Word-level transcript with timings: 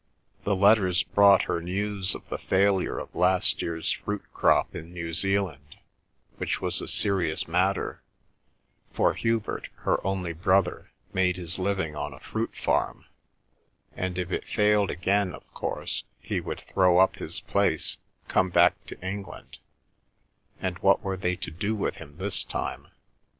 The 0.45 0.55
letters 0.55 1.03
brought 1.03 1.43
her 1.43 1.61
news 1.61 2.15
of 2.15 2.27
the 2.27 2.39
failure 2.39 2.97
of 2.97 3.13
last 3.13 3.61
year's 3.61 3.91
fruit 3.91 4.23
crop 4.33 4.73
in 4.73 4.91
New 4.91 5.13
Zealand, 5.13 5.77
which 6.37 6.59
was 6.59 6.81
a 6.81 6.87
serious 6.87 7.47
matter, 7.47 8.01
for 8.91 9.13
Hubert, 9.13 9.67
her 9.75 10.03
only 10.03 10.33
brother, 10.33 10.89
made 11.13 11.37
his 11.37 11.59
living 11.59 11.95
on 11.95 12.13
a 12.15 12.19
fruit 12.19 12.55
farm, 12.55 13.05
and 13.95 14.17
if 14.17 14.31
it 14.31 14.47
failed 14.47 14.89
again, 14.89 15.35
of 15.35 15.45
course, 15.53 16.03
he 16.19 16.41
would 16.41 16.61
throw 16.61 16.97
up 16.97 17.17
his 17.17 17.39
place, 17.41 17.97
come 18.27 18.49
back 18.49 18.83
to 18.87 18.99
England, 19.05 19.59
and 20.59 20.79
what 20.79 21.03
were 21.03 21.15
they 21.17 21.35
to 21.35 21.51
do 21.51 21.75
with 21.75 21.97
him 21.97 22.17
this 22.17 22.43
time? 22.43 22.87